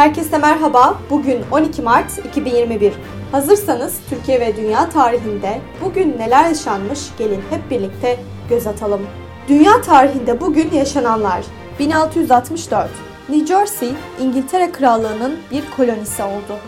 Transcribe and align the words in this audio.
Herkese 0.00 0.38
merhaba. 0.38 0.98
Bugün 1.10 1.40
12 1.52 1.82
Mart 1.82 2.18
2021. 2.18 2.92
Hazırsanız 3.32 4.00
Türkiye 4.10 4.40
ve 4.40 4.56
dünya 4.56 4.88
tarihinde 4.90 5.60
bugün 5.84 6.18
neler 6.18 6.48
yaşanmış 6.48 7.00
gelin 7.18 7.42
hep 7.50 7.70
birlikte 7.70 8.18
göz 8.48 8.66
atalım. 8.66 9.00
Dünya 9.48 9.82
tarihinde 9.82 10.40
bugün 10.40 10.70
yaşananlar 10.70 11.44
1664 11.78 12.90
New 13.28 13.46
Jersey, 13.46 13.92
İngiltere 14.20 14.72
Krallığı'nın 14.72 15.38
bir 15.50 15.62
kolonisi 15.76 16.22
oldu. 16.22 16.58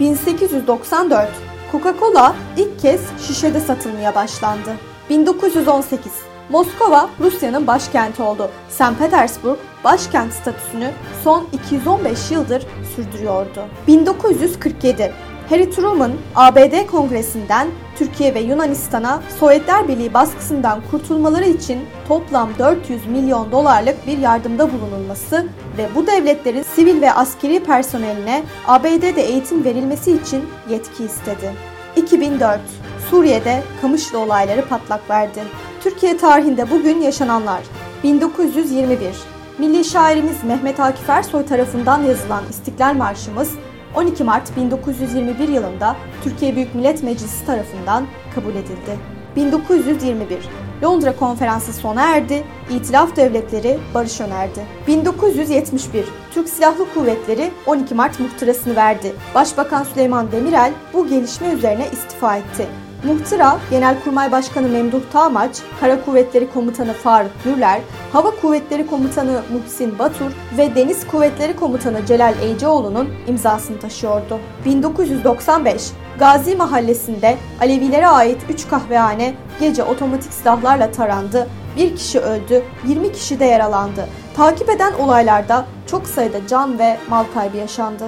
1894 0.00 1.28
Coca-Cola 1.72 2.32
ilk 2.56 2.80
kez 2.80 3.00
şişede 3.26 3.60
satılmaya 3.60 4.14
başlandı. 4.14 4.70
1918 5.10 6.12
Moskova 6.52 7.08
Rusya'nın 7.20 7.66
başkenti 7.66 8.22
oldu. 8.22 8.50
St. 8.68 8.98
Petersburg 8.98 9.58
başkent 9.84 10.32
statüsünü 10.32 10.90
son 11.24 11.46
215 11.52 12.30
yıldır 12.30 12.66
sürdürüyordu. 12.96 13.64
1947 13.86 15.12
Harry 15.50 15.70
Truman 15.70 16.12
ABD 16.34 16.86
Kongresi'nden 16.86 17.68
Türkiye 17.98 18.34
ve 18.34 18.40
Yunanistan'a 18.40 19.22
Sovyetler 19.40 19.88
Birliği 19.88 20.14
baskısından 20.14 20.80
kurtulmaları 20.90 21.44
için 21.44 21.80
toplam 22.08 22.48
400 22.58 23.06
milyon 23.06 23.52
dolarlık 23.52 24.06
bir 24.06 24.18
yardımda 24.18 24.68
bulunulması 24.72 25.46
ve 25.78 25.88
bu 25.94 26.06
devletlerin 26.06 26.62
sivil 26.62 27.00
ve 27.00 27.12
askeri 27.12 27.60
personeline 27.60 28.42
ABD'de 28.66 29.22
eğitim 29.22 29.64
verilmesi 29.64 30.12
için 30.12 30.44
yetki 30.70 31.04
istedi. 31.04 31.52
2004 31.96 32.60
Suriye'de 33.10 33.62
Kamışlı 33.80 34.18
olayları 34.18 34.68
patlak 34.68 35.10
verdi. 35.10 35.40
Türkiye 35.82 36.16
tarihinde 36.16 36.70
bugün 36.70 37.00
yaşananlar 37.00 37.60
1921 38.04 39.31
Milli 39.58 39.84
şairimiz 39.84 40.44
Mehmet 40.44 40.80
Akif 40.80 41.10
Ersoy 41.10 41.46
tarafından 41.46 42.02
yazılan 42.02 42.44
İstiklal 42.50 42.94
Marşımız 42.94 43.50
12 43.94 44.24
Mart 44.24 44.56
1921 44.56 45.48
yılında 45.48 45.96
Türkiye 46.24 46.56
Büyük 46.56 46.74
Millet 46.74 47.02
Meclisi 47.02 47.46
tarafından 47.46 48.06
kabul 48.34 48.50
edildi. 48.50 48.98
1921 49.36 50.38
Londra 50.82 51.16
Konferansı 51.16 51.72
sona 51.72 52.16
erdi, 52.16 52.44
İtilaf 52.70 53.16
Devletleri 53.16 53.78
barış 53.94 54.20
önerdi. 54.20 54.60
1971 54.86 56.04
Türk 56.34 56.48
Silahlı 56.48 56.94
Kuvvetleri 56.94 57.50
12 57.66 57.94
Mart 57.94 58.20
muhtırasını 58.20 58.76
verdi. 58.76 59.12
Başbakan 59.34 59.84
Süleyman 59.84 60.32
Demirel 60.32 60.72
bu 60.92 61.08
gelişme 61.08 61.52
üzerine 61.52 61.86
istifa 61.92 62.36
etti. 62.36 62.66
Muhtıra, 63.04 63.58
Genelkurmay 63.70 64.32
Başkanı 64.32 64.68
Memduh 64.68 65.00
Tağmaç, 65.12 65.56
Kara 65.80 66.04
Kuvvetleri 66.04 66.52
Komutanı 66.52 66.92
Faruk 66.92 67.30
Gürler, 67.44 67.80
Hava 68.12 68.30
Kuvvetleri 68.30 68.86
Komutanı 68.86 69.42
Muhsin 69.52 69.98
Batur 69.98 70.30
ve 70.58 70.74
Deniz 70.74 71.06
Kuvvetleri 71.06 71.56
Komutanı 71.56 72.06
Celal 72.06 72.34
Eyceoğlu'nun 72.42 73.08
imzasını 73.26 73.80
taşıyordu. 73.80 74.38
1995 74.64 75.90
Gazi 76.18 76.56
Mahallesi'nde 76.56 77.36
Alevilere 77.60 78.06
ait 78.06 78.38
3 78.50 78.68
kahvehane 78.68 79.34
gece 79.60 79.84
otomatik 79.84 80.32
silahlarla 80.32 80.90
tarandı. 80.92 81.48
Bir 81.76 81.96
kişi 81.96 82.20
öldü, 82.20 82.62
20 82.86 83.12
kişi 83.12 83.40
de 83.40 83.44
yaralandı. 83.44 84.08
Takip 84.36 84.70
eden 84.70 84.92
olaylarda 84.92 85.66
çok 85.86 86.06
sayıda 86.06 86.46
can 86.46 86.78
ve 86.78 86.98
mal 87.10 87.24
kaybı 87.34 87.56
yaşandı. 87.56 88.04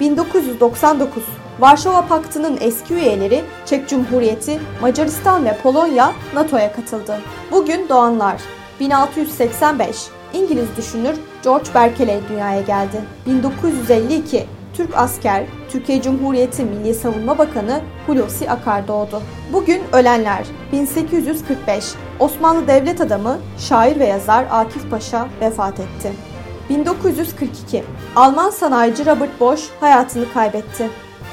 1999 0.00 1.22
Varşova 1.60 2.06
Paktı'nın 2.06 2.58
eski 2.60 2.94
üyeleri 2.94 3.44
Çek 3.66 3.88
Cumhuriyeti, 3.88 4.60
Macaristan 4.80 5.44
ve 5.44 5.56
Polonya 5.62 6.12
NATO'ya 6.34 6.72
katıldı. 6.72 7.18
Bugün 7.50 7.88
doğanlar 7.88 8.40
1685 8.80 10.06
İngiliz 10.32 10.76
düşünür 10.76 11.16
George 11.44 11.74
Berkeley 11.74 12.20
dünyaya 12.28 12.60
geldi. 12.60 13.04
1952 13.26 14.46
Türk 14.74 14.98
asker, 14.98 15.44
Türkiye 15.70 16.02
Cumhuriyeti 16.02 16.64
Milli 16.64 16.94
Savunma 16.94 17.38
Bakanı 17.38 17.80
Hulusi 18.06 18.50
Akar 18.50 18.88
doğdu. 18.88 19.22
Bugün 19.52 19.82
ölenler 19.92 20.46
1845 20.72 21.84
Osmanlı 22.20 22.68
devlet 22.68 23.00
adamı, 23.00 23.38
şair 23.58 23.98
ve 23.98 24.06
yazar 24.06 24.46
Akif 24.50 24.90
Paşa 24.90 25.28
vefat 25.40 25.80
etti. 25.80 26.12
1942 26.70 27.84
Alman 28.16 28.50
sanayici 28.50 29.06
Robert 29.06 29.40
Bosch 29.40 29.62
hayatını 29.80 30.32
kaybetti. 30.32 30.90